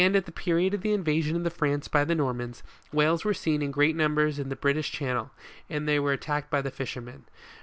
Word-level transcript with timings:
At 0.01 0.25
the 0.25 0.31
period 0.31 0.73
of 0.73 0.81
the 0.81 0.93
invasion 0.93 1.45
of 1.45 1.53
France 1.53 1.87
by 1.87 2.05
the 2.05 2.15
Normans, 2.15 2.63
whales 2.91 3.23
were 3.23 3.35
seen 3.35 3.61
in 3.61 3.69
great 3.69 3.95
numbers 3.95 4.39
in 4.39 4.49
the 4.49 4.55
British 4.55 4.89
channel, 4.91 5.29
and 5.69 5.85
were 5.85 6.01
there 6.01 6.11
attacked 6.13 6.49
by 6.49 6.63
the 6.63 6.71
fishermen. 6.71 7.25